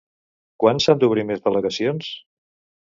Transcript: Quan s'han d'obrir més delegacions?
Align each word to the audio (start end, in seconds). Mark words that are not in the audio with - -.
Quan 0.63 0.81
s'han 0.85 1.03
d'obrir 1.03 1.27
més 1.33 1.47
delegacions? 1.47 2.13